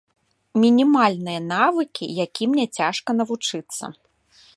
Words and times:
Мінімальныя 0.61 1.41
навыкі, 1.53 2.05
якім 2.25 2.49
няцяжка 2.61 3.09
навучыцца. 3.19 3.83